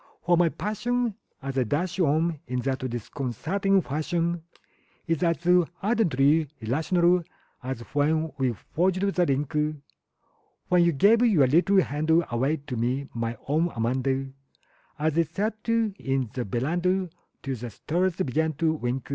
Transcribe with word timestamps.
For 0.23 0.35
my 0.35 0.49
passion 0.49 1.13
as 1.43 1.59
I 1.59 1.63
dash 1.63 1.99
on 1.99 2.39
in 2.47 2.61
that 2.61 2.79
disconcerting 2.89 3.83
fashion 3.83 4.41
Is 5.05 5.21
as 5.21 5.37
ardently 5.83 6.47
irrational 6.59 7.23
as 7.61 7.81
when 7.93 8.31
we 8.39 8.51
forged 8.53 9.01
the 9.01 9.25
link 9.27 9.55
When 10.69 10.83
you 10.83 10.91
gave 10.91 11.21
your 11.23 11.45
little 11.45 11.81
hand 11.83 12.09
away 12.31 12.57
to 12.65 12.75
me, 12.75 13.09
my 13.13 13.37
own 13.47 13.69
Amanda 13.75 14.31
An 14.97 15.13
we 15.13 15.21
sat 15.23 15.69
'n 15.69 15.95
the 16.33 16.45
veranda 16.45 17.07
till 17.43 17.55
the 17.57 17.69
stars 17.69 18.15
began 18.15 18.53
to 18.53 18.73
wink. 18.73 19.07